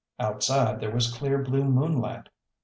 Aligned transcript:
Outside 0.19 0.79
there 0.79 0.89
was 0.89 1.13
clear 1.13 1.37
blue 1.43 1.63
moonlight. 1.63 2.27